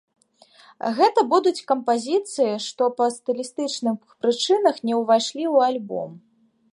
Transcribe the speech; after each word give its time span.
Гэта 0.99 1.23
будуць 1.33 1.65
кампазіцыі, 1.71 2.55
што 2.67 2.83
па 3.01 3.05
стылістычных 3.17 3.97
прычынах 4.23 4.75
не 4.91 4.95
ўвайшлі 5.03 5.43
ў 5.53 5.73
альбом. 5.73 6.09